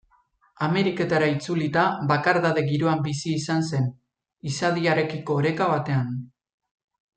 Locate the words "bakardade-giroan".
2.13-3.05